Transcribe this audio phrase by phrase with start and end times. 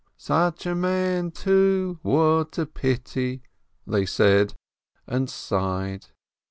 [0.17, 3.43] "Such a man, too, what a pity!"
[3.85, 4.55] they said,
[5.05, 6.07] and sighed.